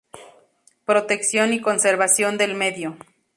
[0.83, 2.97] Protección y conservación del medio.